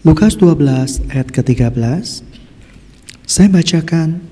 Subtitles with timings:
[0.00, 1.76] Lukas 12 ayat ke-13
[3.28, 4.24] Saya bacakan.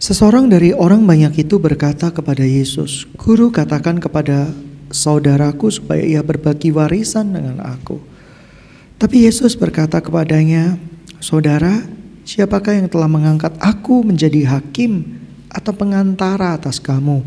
[0.00, 4.48] Seseorang dari orang banyak itu berkata kepada Yesus Guru katakan kepada
[4.88, 8.00] saudaraku supaya ia berbagi warisan dengan aku.
[8.96, 10.80] Tapi Yesus berkata kepadanya
[11.20, 11.84] Saudara
[12.24, 15.20] siapakah yang telah mengangkat aku menjadi hakim
[15.52, 17.20] atau pengantara atas kamu?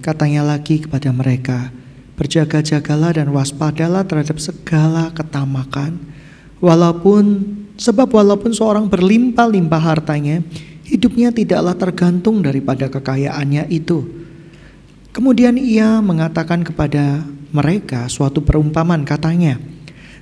[0.00, 1.76] Katanya lagi kepada mereka
[2.16, 6.11] Berjaga-jagalah dan waspadalah terhadap segala ketamakan
[6.62, 7.24] Walaupun
[7.74, 10.46] sebab walaupun seorang berlimpah-limpah hartanya,
[10.86, 14.06] hidupnya tidaklah tergantung daripada kekayaannya itu.
[15.10, 19.58] Kemudian ia mengatakan kepada mereka suatu perumpamaan katanya,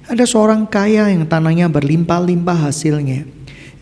[0.09, 3.29] ada seorang kaya yang tanahnya berlimpah-limpah hasilnya.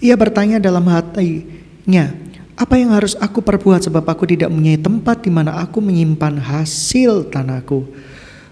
[0.03, 2.13] Ia bertanya dalam hatinya,
[2.59, 7.31] apa yang harus aku perbuat sebab aku tidak mempunyai tempat di mana aku menyimpan hasil
[7.31, 7.87] tanahku.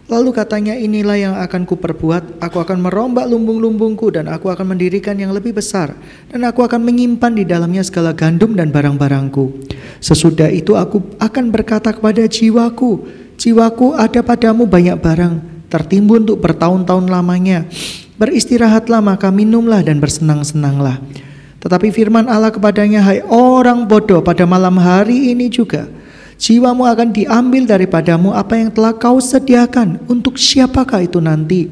[0.06, 5.34] Lalu katanya inilah yang akan kuperbuat, aku akan merombak lumbung-lumbungku dan aku akan mendirikan yang
[5.34, 5.98] lebih besar
[6.30, 9.66] dan aku akan menyimpan di dalamnya segala gandum dan barang-barangku.
[9.98, 13.02] Sesudah itu aku akan berkata kepada jiwaku,
[13.34, 15.34] jiwaku ada padamu banyak barang
[15.66, 17.66] tertimbun untuk bertahun-tahun lamanya.
[18.14, 21.02] Beristirahatlah maka minumlah dan bersenang-senanglah.
[21.58, 25.90] Tetapi firman Allah kepadanya, hai orang bodoh pada malam hari ini juga,
[26.36, 30.04] Jiwamu akan diambil daripadamu apa yang telah kau sediakan.
[30.04, 31.68] Untuk siapakah itu nanti?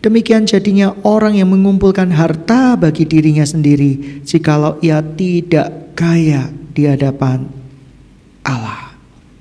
[0.00, 7.48] Demikian jadinya orang yang mengumpulkan harta bagi dirinya sendiri, jikalau ia tidak kaya di hadapan
[8.46, 8.94] Allah,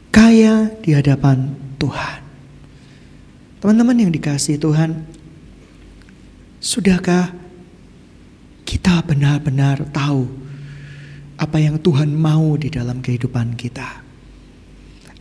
[0.09, 2.19] kaya di hadapan Tuhan.
[3.61, 5.05] Teman-teman yang dikasih Tuhan,
[6.57, 7.35] sudahkah
[8.65, 10.25] kita benar-benar tahu
[11.35, 14.04] apa yang Tuhan mau di dalam kehidupan kita?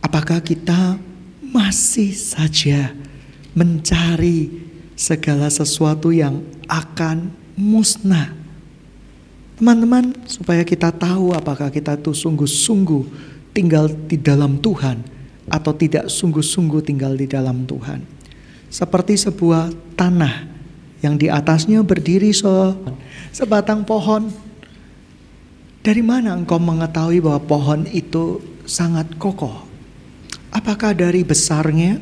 [0.05, 1.01] Apakah kita
[1.41, 2.93] masih saja
[3.57, 4.53] mencari
[4.93, 8.29] segala sesuatu yang akan musnah?
[9.57, 13.03] Teman-teman, supaya kita tahu apakah kita itu sungguh-sungguh
[13.49, 15.01] tinggal di dalam Tuhan
[15.49, 18.05] atau tidak sungguh-sungguh tinggal di dalam Tuhan.
[18.69, 20.45] Seperti sebuah tanah
[21.01, 22.53] yang di atasnya berdiri se
[23.33, 24.29] sebatang pohon.
[25.81, 28.37] Dari mana engkau mengetahui bahwa pohon itu
[28.69, 29.64] sangat kokoh?
[30.55, 31.99] Apakah dari besarnya?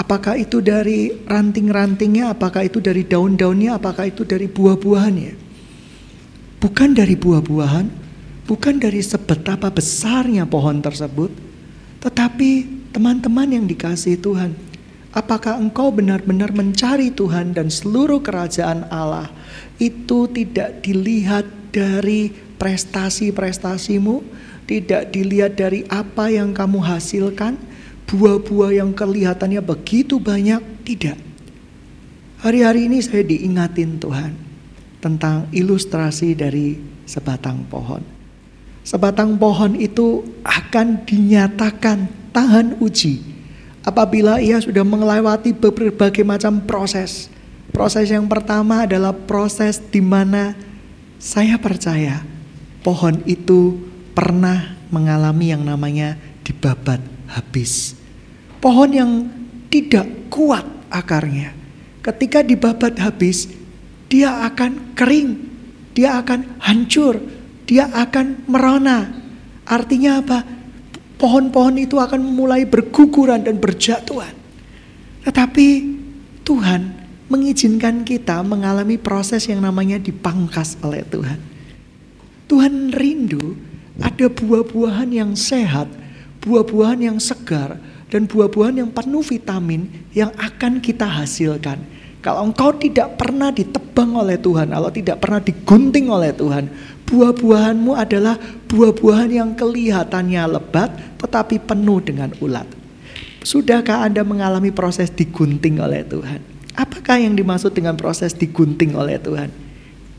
[0.00, 2.32] Apakah itu dari ranting-rantingnya?
[2.32, 3.76] Apakah itu dari daun-daunnya?
[3.76, 5.32] Apakah itu dari buah-buahannya?
[6.64, 7.86] Bukan dari buah-buahan,
[8.48, 11.28] bukan dari sebetapa besarnya pohon tersebut,
[12.00, 12.50] tetapi
[12.90, 14.56] teman-teman yang dikasih Tuhan,
[15.12, 19.28] apakah engkau benar-benar mencari Tuhan dan seluruh kerajaan Allah
[19.76, 24.22] itu tidak dilihat dari prestasi-prestasimu,
[24.68, 27.56] tidak dilihat dari apa yang kamu hasilkan,
[28.08, 31.16] buah-buah yang kelihatannya begitu banyak, tidak.
[32.38, 34.32] Hari-hari ini saya diingatin Tuhan
[35.02, 38.04] tentang ilustrasi dari sebatang pohon.
[38.86, 43.20] Sebatang pohon itu akan dinyatakan tahan uji
[43.84, 47.32] apabila ia sudah melewati berbagai macam proses.
[47.72, 50.56] Proses yang pertama adalah proses di mana
[51.18, 52.22] saya percaya
[52.86, 53.74] pohon itu
[54.14, 57.94] pernah mengalami yang namanya dibabat habis.
[58.58, 59.10] Pohon yang
[59.68, 61.54] tidak kuat akarnya.
[62.02, 63.50] Ketika dibabat habis,
[64.08, 65.36] dia akan kering,
[65.92, 67.20] dia akan hancur,
[67.68, 69.12] dia akan merona.
[69.68, 70.40] Artinya apa?
[71.18, 74.32] Pohon-pohon itu akan mulai berguguran dan berjatuhan.
[75.26, 75.68] Tetapi
[76.46, 76.97] Tuhan
[77.28, 81.38] mengizinkan kita mengalami proses yang namanya dipangkas oleh Tuhan.
[82.48, 83.56] Tuhan rindu
[84.00, 85.86] ada buah-buahan yang sehat,
[86.40, 87.76] buah-buahan yang segar,
[88.08, 89.84] dan buah-buahan yang penuh vitamin
[90.16, 91.84] yang akan kita hasilkan.
[92.24, 96.66] Kalau engkau tidak pernah ditebang oleh Tuhan, kalau tidak pernah digunting oleh Tuhan,
[97.06, 98.34] buah-buahanmu adalah
[98.66, 100.90] buah-buahan yang kelihatannya lebat
[101.20, 102.66] tetapi penuh dengan ulat.
[103.44, 106.57] Sudahkah Anda mengalami proses digunting oleh Tuhan?
[106.78, 109.50] Apakah yang dimaksud dengan proses digunting oleh Tuhan?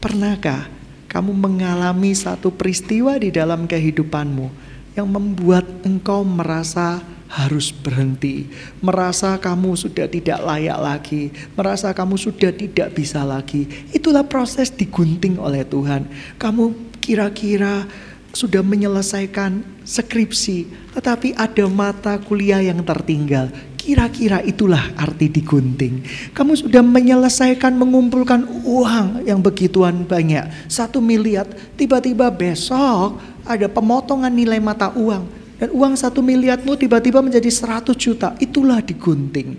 [0.04, 0.68] Pernahkah
[1.08, 4.52] kamu mengalami satu peristiwa di dalam kehidupanmu
[4.92, 7.00] yang membuat engkau merasa
[7.32, 8.52] harus berhenti,
[8.84, 11.24] merasa kamu sudah tidak layak lagi,
[11.56, 13.64] merasa kamu sudah tidak bisa lagi.
[13.96, 16.12] Itulah proses digunting oleh Tuhan.
[16.36, 17.88] Kamu kira-kira
[18.36, 23.48] sudah menyelesaikan skripsi, tetapi ada mata kuliah yang tertinggal.
[23.80, 26.04] Kira-kira itulah arti digunting.
[26.36, 30.52] Kamu sudah menyelesaikan mengumpulkan uang yang begituan banyak.
[30.68, 31.48] Satu miliar,
[31.80, 35.24] tiba-tiba besok ada pemotongan nilai mata uang.
[35.64, 38.36] Dan uang satu miliarmu tiba-tiba menjadi seratus juta.
[38.44, 39.56] Itulah digunting.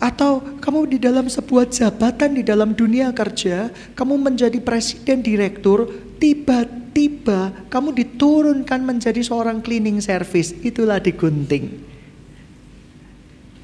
[0.00, 5.84] Atau kamu di dalam sebuah jabatan di dalam dunia kerja, kamu menjadi presiden direktur,
[6.16, 11.89] tiba-tiba kamu diturunkan menjadi seorang cleaning service, itulah digunting.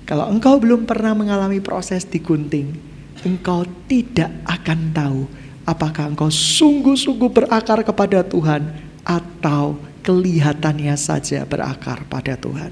[0.07, 2.79] Kalau engkau belum pernah mengalami proses digunting,
[3.27, 5.21] engkau tidak akan tahu
[5.67, 8.71] apakah engkau sungguh-sungguh berakar kepada Tuhan
[9.03, 9.75] atau
[10.07, 12.71] kelihatannya saja berakar pada Tuhan.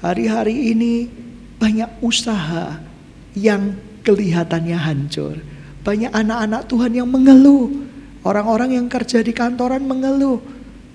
[0.00, 1.12] Hari-hari ini
[1.60, 2.80] banyak usaha
[3.36, 5.36] yang kelihatannya hancur.
[5.84, 7.84] Banyak anak-anak Tuhan yang mengeluh.
[8.24, 10.40] Orang-orang yang kerja di kantoran mengeluh.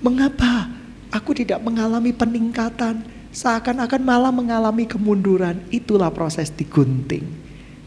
[0.01, 0.73] Mengapa
[1.13, 3.20] aku tidak mengalami peningkatan?
[3.31, 5.63] Seakan-akan malah mengalami kemunduran.
[5.71, 7.23] Itulah proses digunting.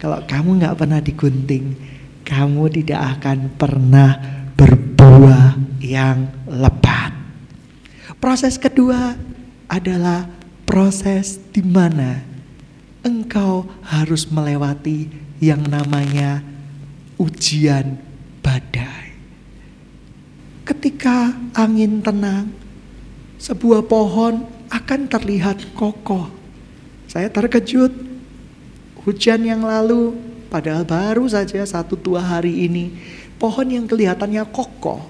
[0.00, 1.76] Kalau kamu nggak pernah digunting,
[2.24, 4.16] kamu tidak akan pernah
[4.56, 7.12] berbuah yang lebat.
[8.16, 9.12] Proses kedua
[9.68, 10.24] adalah
[10.64, 12.24] proses di mana
[13.04, 15.12] engkau harus melewati
[15.44, 16.40] yang namanya
[17.20, 18.00] ujian
[18.40, 19.12] badai.
[20.64, 22.48] Ketika angin tenang,
[23.36, 26.30] sebuah pohon akan terlihat kokoh.
[27.10, 27.92] Saya terkejut,
[29.04, 30.16] hujan yang lalu,
[30.48, 32.94] padahal baru saja satu dua hari ini,
[33.36, 35.02] pohon yang kelihatannya kokoh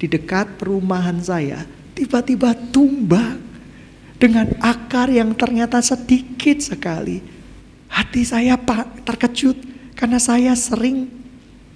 [0.00, 1.62] di dekat perumahan saya,
[1.94, 3.38] tiba-tiba tumbang
[4.16, 7.42] dengan akar yang ternyata sedikit sekali
[7.92, 9.60] Hati saya pak terkejut
[9.92, 11.12] karena saya sering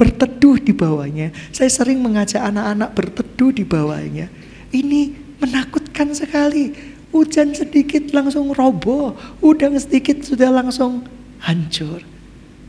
[0.01, 1.29] berteduh di bawahnya.
[1.53, 4.33] Saya sering mengajak anak-anak berteduh di bawahnya.
[4.73, 6.73] Ini menakutkan sekali.
[7.17, 11.01] Hujan sedikit langsung roboh, udang sedikit sudah langsung
[11.41, 12.05] hancur.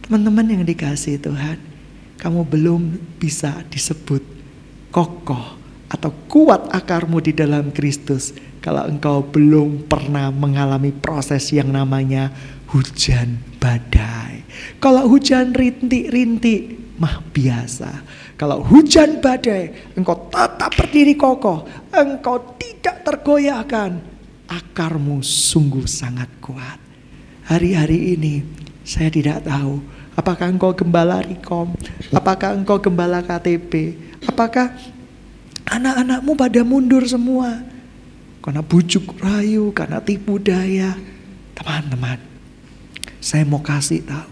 [0.08, 1.60] Teman-teman yang dikasih Tuhan,
[2.16, 4.24] kamu belum bisa disebut
[4.88, 5.60] kokoh
[5.92, 8.32] atau kuat akarmu di dalam Kristus
[8.64, 12.32] kalau engkau belum pernah mengalami proses yang namanya
[12.72, 14.48] hujan badai.
[14.80, 18.04] Kalau hujan rintik-rintik mah biasa.
[18.40, 24.17] Kalau hujan badai, engkau tetap berdiri kokoh, engkau tidak tergoyahkan.
[24.48, 26.80] Akarmu sungguh sangat kuat.
[27.48, 28.44] Hari-hari ini
[28.88, 29.84] saya tidak tahu
[30.16, 31.76] apakah engkau gembala Rikom,
[32.10, 34.74] apakah engkau gembala KTP, apakah
[35.68, 37.62] anak-anakmu pada mundur semua
[38.40, 40.96] karena bujuk rayu, karena tipu daya.
[41.52, 42.16] Teman-teman,
[43.20, 44.32] saya mau kasih tahu,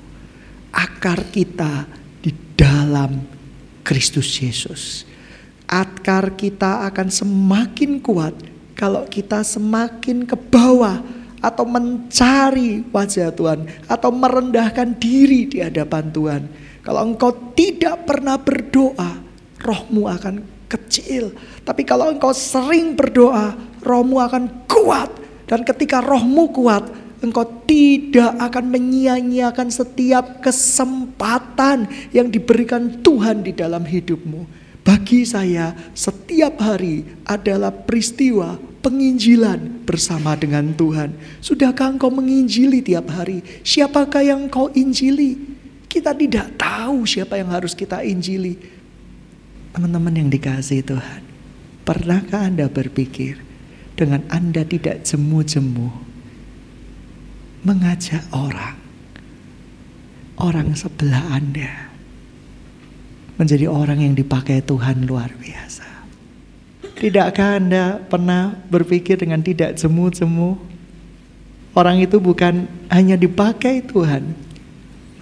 [0.71, 1.83] akar kita
[2.23, 3.27] di dalam
[3.83, 5.03] Kristus Yesus.
[5.67, 8.37] Akar kita akan semakin kuat
[8.75, 10.99] kalau kita semakin ke bawah
[11.39, 16.43] atau mencari wajah Tuhan atau merendahkan diri di hadapan Tuhan.
[16.85, 19.17] Kalau engkau tidak pernah berdoa,
[19.63, 21.33] rohmu akan kecil.
[21.65, 25.09] Tapi kalau engkau sering berdoa, rohmu akan kuat.
[25.49, 26.89] Dan ketika rohmu kuat,
[27.25, 34.45] engkau tidak akan menyia-nyiakan setiap kesempatan yang diberikan Tuhan di dalam hidupmu.
[34.85, 38.53] Bagi saya, setiap hari adalah peristiwa
[38.85, 41.17] penginjilan bersama dengan Tuhan.
[41.41, 43.41] Sudahkah engkau menginjili tiap hari?
[43.65, 45.41] Siapakah yang engkau injili?
[45.89, 48.61] Kita tidak tahu siapa yang harus kita injili.
[49.73, 51.25] Teman-teman yang dikasih Tuhan,
[51.81, 53.41] pernahkah Anda berpikir
[53.97, 55.89] dengan Anda tidak jemu-jemu
[57.65, 58.77] mengajak orang,
[60.37, 61.84] orang sebelah Anda
[63.35, 65.87] menjadi orang yang dipakai Tuhan luar biasa.
[66.95, 70.55] Tidakkah Anda pernah berpikir dengan tidak jemu-jemu?
[71.75, 74.31] Orang itu bukan hanya dipakai Tuhan,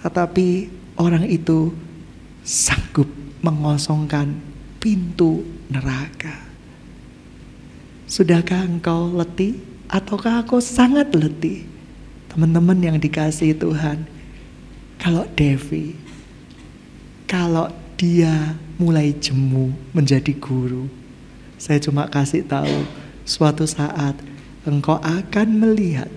[0.06, 1.74] tetapi orang itu
[2.46, 3.10] sanggup
[3.42, 4.38] mengosongkan
[4.78, 6.46] pintu neraka.
[8.06, 9.58] Sudahkah engkau letih
[9.90, 11.66] ataukah aku sangat letih?
[12.30, 14.06] Teman-teman yang dikasih Tuhan,
[15.02, 15.98] kalau Devi,
[17.26, 20.90] kalau dia mulai jemu menjadi guru,
[21.56, 22.86] saya cuma kasih tahu
[23.24, 24.18] suatu saat
[24.66, 26.10] engkau akan melihat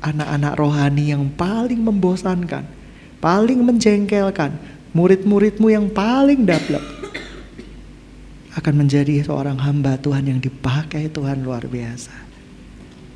[0.00, 2.64] anak-anak rohani yang paling membosankan,
[3.20, 4.56] paling menjengkelkan,
[4.96, 6.82] murid-muridmu yang paling dablek
[8.56, 12.30] akan menjadi seorang hamba Tuhan yang dipakai Tuhan luar biasa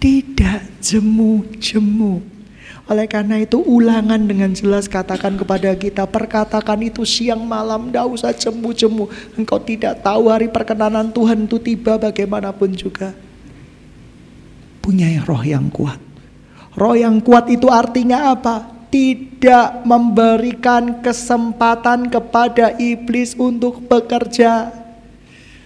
[0.04, 2.20] tidak jemu-jemu.
[2.84, 8.32] Oleh karena itu ulangan dengan jelas katakan kepada kita perkatakan itu siang malam tidak usah
[8.36, 9.08] jemu-jemu.
[9.40, 13.16] Engkau tidak tahu hari perkenanan Tuhan itu tiba bagaimanapun juga.
[14.84, 15.96] Punya roh yang kuat.
[16.76, 18.68] Roh yang kuat itu artinya apa?
[18.92, 24.83] Tidak memberikan kesempatan kepada iblis untuk bekerja.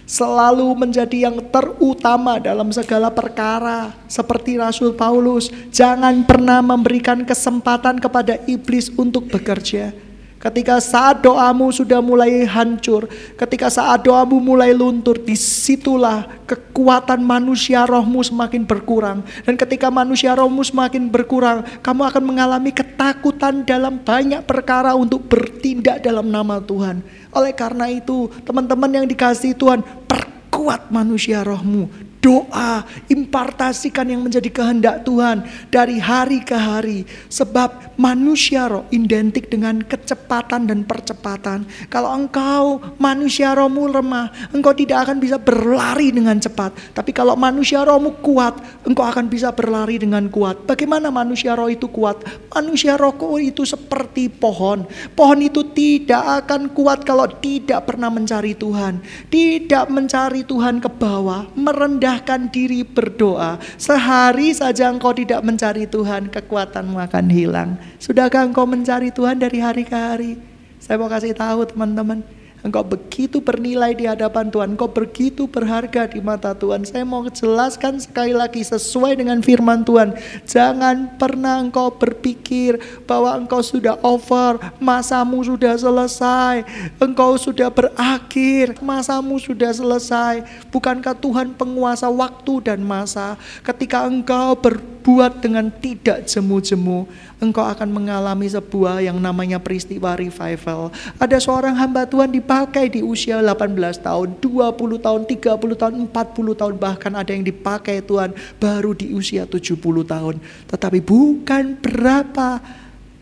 [0.09, 5.53] Selalu menjadi yang terutama dalam segala perkara, seperti Rasul Paulus.
[5.69, 10.08] Jangan pernah memberikan kesempatan kepada iblis untuk bekerja.
[10.39, 17.83] Ketika saat doamu sudah mulai hancur, ketika saat doamu mulai luntur, di situlah kekuatan manusia
[17.83, 19.19] rohmu semakin berkurang.
[19.43, 25.99] Dan ketika manusia rohmu semakin berkurang, kamu akan mengalami ketakutan dalam banyak perkara untuk bertindak
[26.07, 27.03] dalam nama Tuhan.
[27.35, 35.07] Oleh karena itu, teman-teman yang dikasih Tuhan, perkuat manusia rohmu doa, impartasikan yang menjadi kehendak
[35.07, 37.07] Tuhan dari hari ke hari.
[37.31, 41.63] Sebab manusia roh identik dengan kecepatan dan percepatan.
[41.87, 46.75] Kalau engkau manusia rohmu lemah, engkau tidak akan bisa berlari dengan cepat.
[46.91, 50.67] Tapi kalau manusia rohmu kuat, engkau akan bisa berlari dengan kuat.
[50.67, 52.19] Bagaimana manusia roh itu kuat?
[52.51, 54.83] Manusia roh itu seperti pohon.
[55.15, 58.99] Pohon itu tidak akan kuat kalau tidak pernah mencari Tuhan.
[59.31, 63.61] Tidak mencari Tuhan ke bawah, merendah merendahkan diri berdoa.
[63.77, 67.77] Sehari saja engkau tidak mencari Tuhan, kekuatanmu akan hilang.
[68.01, 70.41] Sudahkah engkau mencari Tuhan dari hari ke hari?
[70.81, 72.25] Saya mau kasih tahu teman-teman,
[72.59, 74.75] Engkau begitu bernilai di hadapan Tuhan.
[74.75, 76.83] Engkau begitu berharga di mata Tuhan.
[76.83, 80.11] Saya mau jelaskan sekali lagi sesuai dengan firman Tuhan.
[80.43, 82.75] Jangan pernah engkau berpikir
[83.07, 86.67] bahwa engkau sudah over, masamu sudah selesai,
[86.99, 90.43] engkau sudah berakhir, masamu sudah selesai.
[90.67, 93.39] Bukankah Tuhan penguasa waktu dan masa?
[93.63, 94.59] Ketika engkau
[94.99, 97.07] berbuat dengan tidak jemu-jemu,
[97.39, 100.91] engkau akan mengalami sebuah yang namanya peristiwa revival.
[101.15, 106.73] Ada seorang hamba Tuhan dipakai di usia 18 tahun, 20 tahun, 30 tahun, 40 tahun,
[106.75, 110.35] bahkan ada yang dipakai Tuhan baru di usia 70 tahun.
[110.67, 112.59] Tetapi bukan berapa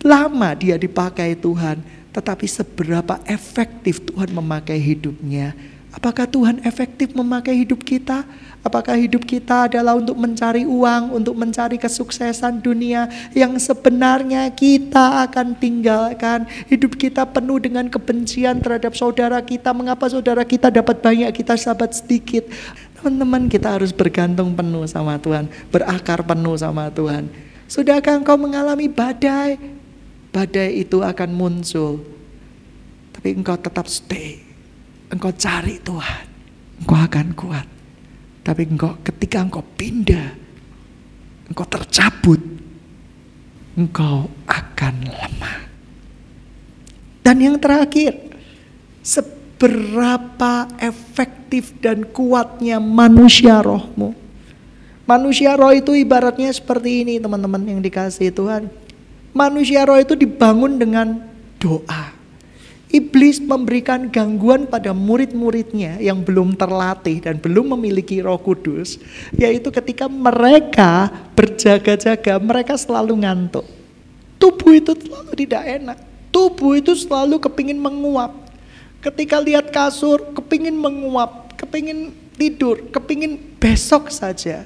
[0.01, 5.53] lama dia dipakai Tuhan, tetapi seberapa efektif Tuhan memakai hidupnya.
[5.95, 8.27] Apakah Tuhan efektif memakai hidup kita?
[8.59, 15.55] Apakah hidup kita adalah untuk mencari uang, untuk mencari kesuksesan dunia yang sebenarnya kita akan
[15.55, 16.43] tinggalkan?
[16.67, 19.71] Hidup kita penuh dengan kebencian terhadap saudara kita.
[19.71, 22.43] Mengapa saudara kita dapat banyak, kita sahabat sedikit?
[22.99, 27.31] Teman-teman kita harus bergantung penuh sama Tuhan, berakar penuh sama Tuhan.
[27.71, 29.55] Sudahkah engkau mengalami badai?
[30.35, 32.03] Badai itu akan muncul.
[33.15, 34.46] Tapi engkau tetap stay.
[35.07, 36.25] Engkau cari Tuhan.
[36.83, 37.67] Engkau akan kuat.
[38.47, 40.31] Tapi engkau ketika engkau pindah,
[41.51, 42.39] engkau tercabut,
[43.75, 45.59] engkau akan lemah.
[47.27, 48.15] Dan yang terakhir,
[49.03, 54.15] seberapa efektif dan kuatnya manusia rohmu.
[55.07, 58.67] Manusia roh itu ibaratnya seperti ini teman-teman yang dikasih Tuhan.
[59.31, 61.19] Manusia roh itu dibangun dengan
[61.59, 62.06] doa.
[62.87, 68.95] Iblis memberikan gangguan pada murid-muridnya yang belum terlatih dan belum memiliki roh kudus.
[69.35, 73.67] Yaitu ketika mereka berjaga-jaga, mereka selalu ngantuk.
[74.39, 75.97] Tubuh itu selalu tidak enak.
[76.31, 78.31] Tubuh itu selalu kepingin menguap.
[79.03, 84.63] Ketika lihat kasur, kepingin menguap, kepingin tidur, kepingin besok saja.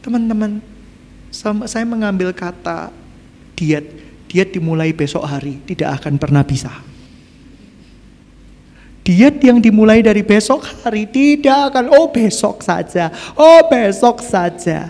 [0.00, 0.64] Teman-teman,
[1.68, 2.88] saya mengambil kata
[3.52, 3.84] diet
[4.28, 6.72] diet dimulai besok hari tidak akan pernah bisa.
[9.04, 14.88] Diet yang dimulai dari besok hari tidak akan, oh besok saja, oh besok saja.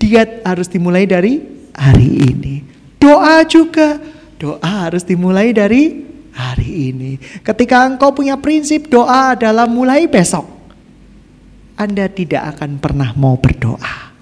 [0.00, 1.44] Diet harus dimulai dari
[1.76, 2.64] hari ini.
[2.96, 4.00] Doa juga,
[4.40, 6.00] doa harus dimulai dari
[6.32, 7.20] hari ini.
[7.44, 10.48] Ketika engkau punya prinsip doa adalah mulai besok.
[11.76, 14.12] Anda tidak akan pernah mau berdoa.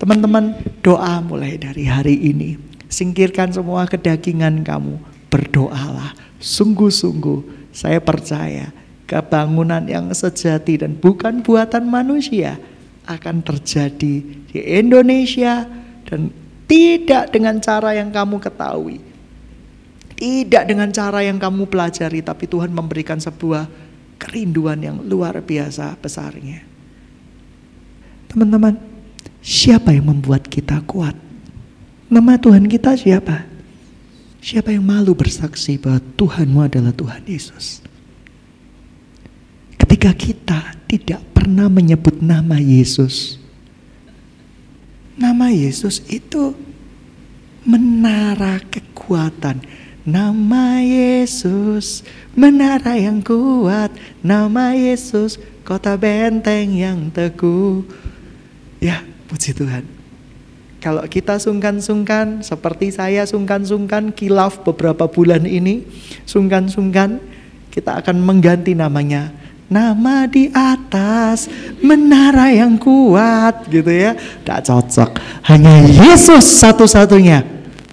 [0.00, 2.69] Teman-teman, doa mulai dari hari ini.
[2.90, 4.98] Singkirkan semua kedagingan kamu.
[5.30, 6.18] Berdoalah.
[6.42, 8.74] Sungguh-sungguh saya percaya
[9.06, 12.58] kebangunan yang sejati dan bukan buatan manusia
[13.06, 14.14] akan terjadi
[14.50, 15.70] di Indonesia
[16.06, 16.34] dan
[16.66, 18.98] tidak dengan cara yang kamu ketahui.
[20.18, 23.70] Tidak dengan cara yang kamu pelajari tapi Tuhan memberikan sebuah
[24.20, 26.60] kerinduan yang luar biasa besarnya.
[28.30, 28.78] Teman-teman,
[29.40, 31.29] siapa yang membuat kita kuat?
[32.10, 33.46] Nama Tuhan kita siapa?
[34.42, 37.86] Siapa yang malu bersaksi bahwa Tuhanmu adalah Tuhan Yesus?
[39.78, 43.38] Ketika kita tidak pernah menyebut nama Yesus,
[45.14, 46.58] nama Yesus itu
[47.62, 49.62] menara kekuatan.
[50.02, 52.02] Nama Yesus,
[52.34, 53.94] menara yang kuat.
[54.26, 57.86] Nama Yesus, kota benteng yang teguh.
[58.82, 59.99] Ya, puji Tuhan.
[60.80, 65.84] Kalau kita sungkan-sungkan, seperti saya sungkan-sungkan kilaf beberapa bulan ini,
[66.24, 67.20] sungkan-sungkan,
[67.68, 69.30] kita akan mengganti namanya
[69.70, 71.46] Nama di atas
[71.78, 74.18] menara yang kuat gitu ya.
[74.18, 75.10] Tidak cocok.
[75.46, 77.46] Hanya Yesus satu-satunya.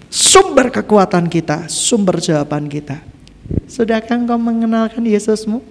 [0.09, 2.97] Sumber kekuatan kita, sumber jawaban kita.
[3.69, 5.61] Sudahkah engkau mengenalkan Yesusmu?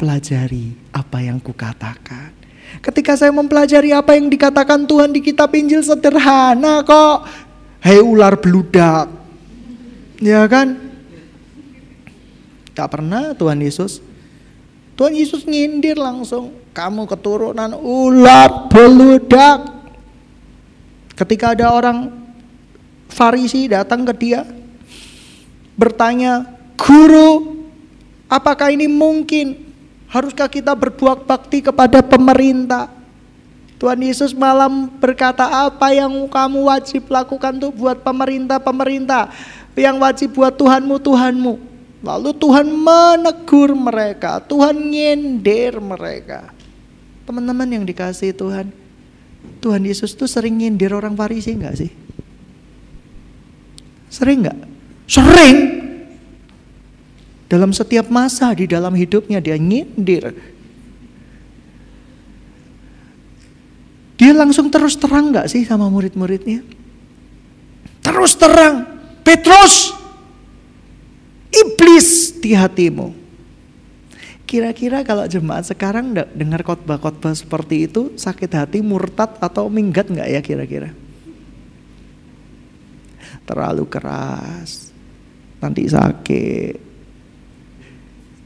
[0.00, 2.32] Pelajari apa yang kukatakan.
[2.80, 7.26] Ketika saya mempelajari apa yang dikatakan Tuhan di kitab Injil sederhana kok.
[7.84, 9.10] Hei ular beludak.
[10.18, 10.80] Ya kan?
[12.74, 14.02] Tak pernah Tuhan Yesus
[14.94, 19.74] Tuhan Yesus nyindir langsung, kamu keturunan ular beludak.
[21.18, 22.22] Ketika ada orang
[23.10, 24.42] Farisi datang ke dia,
[25.74, 26.46] bertanya,
[26.78, 27.62] "Guru,
[28.26, 29.63] apakah ini mungkin?
[30.14, 32.86] Haruskah kita berbuat bakti kepada pemerintah?"
[33.82, 39.34] Tuhan Yesus malam berkata, "Apa yang kamu wajib lakukan tuh buat pemerintah-pemerintah?
[39.74, 41.54] Yang wajib buat Tuhanmu, Tuhanmu."
[42.04, 46.52] Lalu Tuhan menegur mereka, Tuhan nyindir mereka.
[47.24, 48.68] Teman-teman yang dikasih Tuhan,
[49.64, 51.92] Tuhan Yesus tuh sering nyindir orang Farisi enggak sih?
[54.12, 54.58] Sering enggak?
[55.08, 55.83] Sering.
[57.44, 60.32] Dalam setiap masa di dalam hidupnya dia nyindir.
[64.14, 66.64] Dia langsung terus terang enggak sih sama murid-muridnya?
[68.00, 68.86] Terus terang.
[69.24, 69.92] Petrus,
[71.48, 73.24] iblis di hatimu.
[74.44, 80.40] Kira-kira kalau jemaat sekarang dengar khotbah-khotbah seperti itu sakit hati, murtad atau minggat nggak ya
[80.44, 80.92] kira-kira?
[83.48, 84.92] Terlalu keras,
[85.58, 86.93] nanti sakit.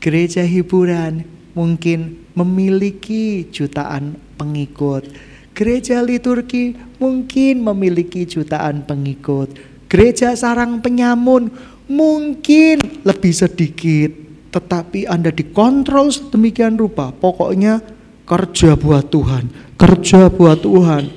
[0.08, 5.04] Gereja hiburan mungkin memiliki jutaan pengikut.
[5.52, 9.52] Gereja liturgi mungkin memiliki jutaan pengikut.
[9.92, 11.52] Gereja sarang penyamun
[11.88, 14.12] Mungkin lebih sedikit,
[14.52, 17.16] tetapi Anda dikontrol sedemikian rupa.
[17.16, 17.80] Pokoknya
[18.28, 19.48] kerja buat Tuhan,
[19.80, 21.08] kerja buat Tuhan.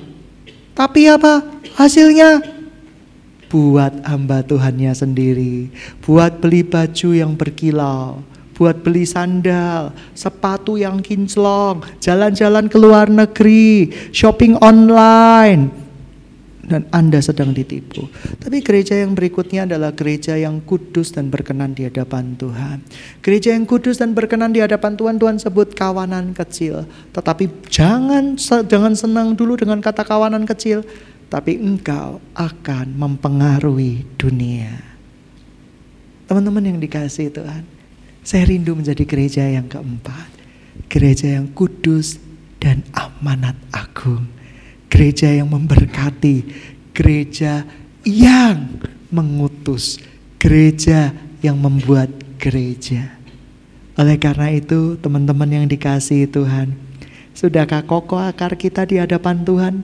[0.72, 1.44] Tapi apa
[1.76, 2.40] hasilnya?
[3.52, 5.68] Buat hamba Tuhannya sendiri,
[6.00, 8.24] buat beli baju yang berkilau,
[8.56, 15.82] buat beli sandal, sepatu yang kinclong, jalan-jalan ke luar negeri, shopping online,
[16.62, 18.06] dan Anda sedang ditipu.
[18.38, 22.80] Tapi gereja yang berikutnya adalah gereja yang kudus dan berkenan di hadapan Tuhan.
[23.20, 26.86] Gereja yang kudus dan berkenan di hadapan Tuhan, Tuhan sebut kawanan kecil.
[27.12, 30.86] Tetapi jangan jangan senang dulu dengan kata kawanan kecil,
[31.28, 34.72] tapi engkau akan mempengaruhi dunia.
[36.30, 37.66] Teman-teman yang dikasih Tuhan,
[38.22, 40.30] saya rindu menjadi gereja yang keempat.
[40.88, 42.16] Gereja yang kudus
[42.58, 44.24] dan amanat agung
[44.92, 46.44] gereja yang memberkati,
[46.92, 47.64] gereja
[48.04, 48.76] yang
[49.08, 49.96] mengutus,
[50.36, 53.16] gereja yang membuat gereja.
[53.96, 56.76] Oleh karena itu, teman-teman yang dikasihi Tuhan,
[57.32, 59.74] sudahkah kokoh akar kita di hadapan Tuhan?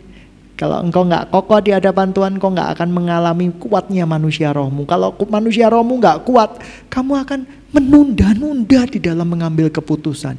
[0.59, 4.91] Kalau engkau nggak kokoh di hadapan Tuhan, engkau nggak akan mengalami kuatnya manusia rohmu.
[4.91, 6.59] Kalau manusia rohmu nggak kuat,
[6.91, 7.41] kamu akan
[7.71, 10.35] menunda-nunda di dalam mengambil keputusan.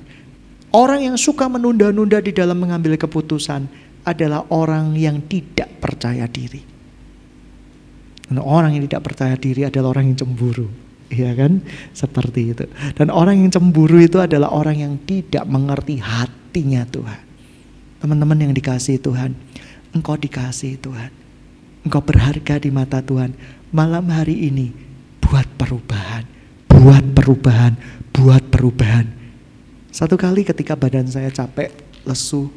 [0.75, 3.71] Orang yang suka menunda-nunda di dalam mengambil keputusan
[4.03, 6.67] adalah orang yang tidak percaya diri.
[8.27, 10.67] Dan orang yang tidak percaya diri adalah orang yang cemburu.
[11.09, 11.63] Iya kan?
[11.95, 12.67] Seperti itu.
[12.93, 17.21] Dan orang yang cemburu itu adalah orang yang tidak mengerti hatinya Tuhan.
[18.03, 19.33] Teman-teman yang dikasih Tuhan,
[19.93, 21.11] engkau dikasih Tuhan.
[21.85, 23.33] Engkau berharga di mata Tuhan.
[23.69, 24.73] Malam hari ini
[25.21, 26.25] buat perubahan,
[26.65, 27.73] buat perubahan,
[28.09, 29.05] buat perubahan.
[29.89, 31.73] Satu kali ketika badan saya capek,
[32.05, 32.49] lesu,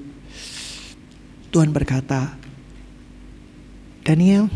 [1.52, 2.36] Tuhan berkata,
[4.02, 4.48] Daniel,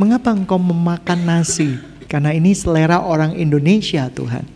[0.00, 1.76] mengapa engkau memakan nasi?
[2.08, 4.48] Karena ini selera orang Indonesia Tuhan.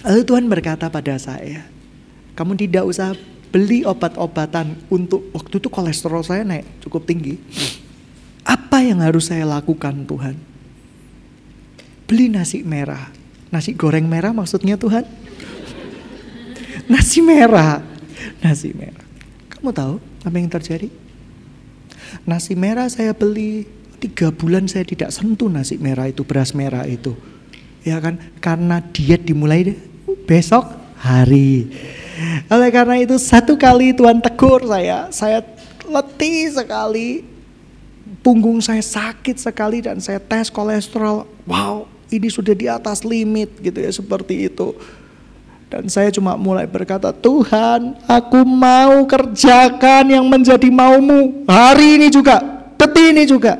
[0.00, 1.68] Lalu Tuhan berkata pada saya,
[2.32, 3.12] kamu tidak usah
[3.56, 7.40] beli obat-obatan untuk waktu itu kolesterol saya naik cukup tinggi.
[8.44, 10.36] Apa yang harus saya lakukan Tuhan?
[12.04, 13.08] Beli nasi merah.
[13.48, 15.08] Nasi goreng merah maksudnya Tuhan?
[16.84, 17.80] Nasi merah.
[18.44, 19.08] Nasi merah.
[19.48, 20.92] Kamu tahu apa yang terjadi?
[22.28, 23.64] Nasi merah saya beli
[23.96, 27.16] tiga bulan saya tidak sentuh nasi merah itu beras merah itu,
[27.80, 28.20] ya kan?
[28.38, 29.72] Karena diet dimulai
[30.28, 30.68] besok
[31.00, 31.72] hari.
[32.48, 35.44] Oleh karena itu satu kali Tuhan tegur saya, saya
[35.84, 37.24] letih sekali,
[38.24, 41.28] punggung saya sakit sekali dan saya tes kolesterol.
[41.44, 44.72] Wow, ini sudah di atas limit gitu ya seperti itu.
[45.66, 52.38] Dan saya cuma mulai berkata, Tuhan aku mau kerjakan yang menjadi maumu hari ini juga,
[52.78, 53.58] detik ini juga.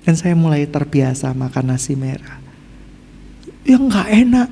[0.00, 2.40] Dan saya mulai terbiasa makan nasi merah.
[3.68, 4.48] Yang gak enak,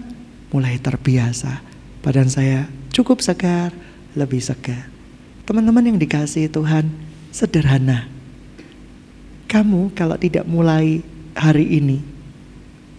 [0.52, 1.67] mulai terbiasa.
[2.08, 3.68] Badan saya cukup segar,
[4.16, 4.88] lebih segar.
[5.44, 6.88] Teman-teman yang dikasih Tuhan,
[7.28, 8.08] sederhana.
[9.44, 11.04] Kamu kalau tidak mulai
[11.36, 12.00] hari ini,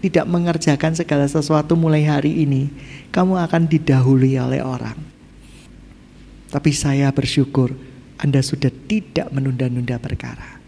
[0.05, 2.69] tidak mengerjakan segala sesuatu mulai hari ini,
[3.09, 5.01] kamu akan didahului oleh orang.
[6.53, 7.73] Tapi saya bersyukur
[8.21, 10.61] Anda sudah tidak menunda-nunda perkara.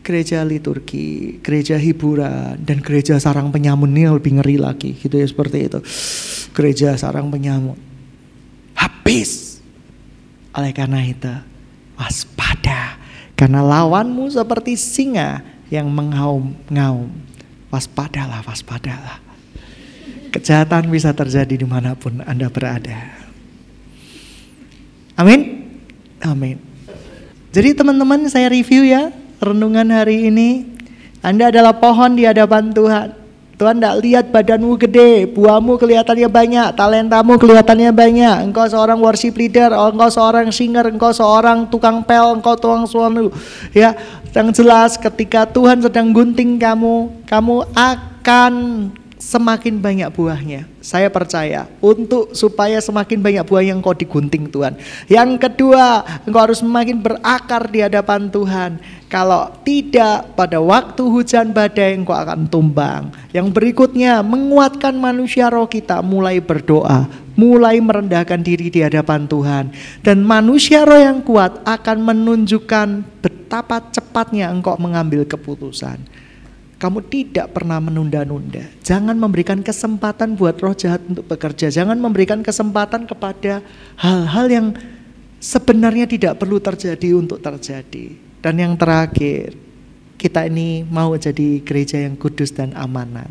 [0.00, 5.68] Gereja liturgi, gereja hiburan, dan gereja sarang penyamun ini lebih ngeri lagi, gitu ya seperti
[5.68, 5.84] itu.
[6.58, 7.78] Gereja sarang penyamun.
[8.74, 9.62] Habis.
[10.50, 11.30] Oleh karena itu,
[11.94, 12.98] waspada.
[13.38, 17.14] Karena lawanmu seperti singa yang mengaum-ngaum.
[17.70, 19.22] Waspadalah, waspadalah.
[20.34, 23.06] Kejahatan bisa terjadi di mana pun Anda berada.
[25.14, 25.62] Amin.
[26.26, 26.58] Amin.
[27.54, 30.66] Jadi teman-teman saya review ya renungan hari ini.
[31.22, 33.27] Anda adalah pohon di hadapan Tuhan.
[33.58, 38.36] Tuhan tidak lihat badanmu gede, buahmu kelihatannya banyak, talentamu kelihatannya banyak.
[38.46, 43.26] Engkau seorang worship leader, engkau seorang singer, engkau seorang tukang pel, engkau tukang suami.
[43.74, 43.98] Ya,
[44.30, 48.52] yang jelas ketika Tuhan sedang gunting kamu, kamu akan
[49.28, 50.64] semakin banyak buahnya.
[50.80, 54.80] Saya percaya untuk supaya semakin banyak buah yang kau digunting Tuhan.
[55.04, 58.80] Yang kedua, engkau harus semakin berakar di hadapan Tuhan.
[59.12, 63.12] Kalau tidak pada waktu hujan badai engkau akan tumbang.
[63.36, 67.04] Yang berikutnya menguatkan manusia roh kita mulai berdoa,
[67.36, 69.64] mulai merendahkan diri di hadapan Tuhan.
[70.00, 76.00] Dan manusia roh yang kuat akan menunjukkan betapa cepatnya engkau mengambil keputusan.
[76.78, 78.62] Kamu tidak pernah menunda-nunda.
[78.86, 81.74] Jangan memberikan kesempatan buat roh jahat untuk bekerja.
[81.74, 83.58] Jangan memberikan kesempatan kepada
[83.98, 84.66] hal-hal yang
[85.42, 88.14] sebenarnya tidak perlu terjadi untuk terjadi.
[88.38, 89.58] Dan yang terakhir,
[90.14, 93.26] kita ini mau jadi gereja yang kudus dan amanat.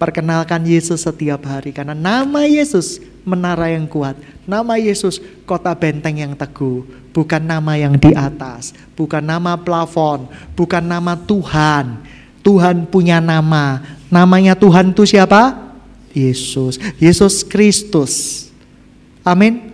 [0.00, 2.96] Perkenalkan Yesus setiap hari karena nama Yesus
[3.28, 4.16] menara yang kuat.
[4.48, 6.80] Nama Yesus kota benteng yang teguh.
[7.12, 8.72] Bukan nama yang di atas.
[8.96, 10.32] Bukan nama plafon.
[10.56, 12.13] Bukan nama Tuhan
[12.44, 13.80] Tuhan punya nama.
[14.12, 15.56] Namanya Tuhan itu siapa?
[16.14, 16.78] Yesus.
[17.02, 18.46] Yesus Kristus.
[19.26, 19.73] Amin.